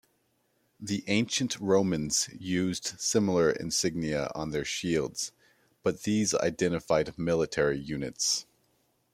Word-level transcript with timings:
The 0.79 1.03
ancient 1.05 1.59
Romans 1.59 2.27
used 2.35 2.95
similar 2.99 3.51
insignia 3.51 4.31
on 4.33 4.49
their 4.49 4.65
shields, 4.65 5.31
but 5.83 6.01
these 6.01 6.33
identified 6.33 7.15
military 7.19 7.77
units. 7.77 8.47